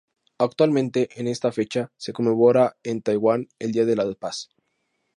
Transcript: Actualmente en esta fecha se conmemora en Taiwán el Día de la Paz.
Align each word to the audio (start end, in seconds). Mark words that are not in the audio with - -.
Actualmente 0.39 1.09
en 1.19 1.27
esta 1.27 1.51
fecha 1.51 1.91
se 1.95 2.11
conmemora 2.11 2.75
en 2.81 3.03
Taiwán 3.03 3.45
el 3.59 3.71
Día 3.71 3.85
de 3.85 3.95
la 3.95 4.11
Paz. 4.15 4.49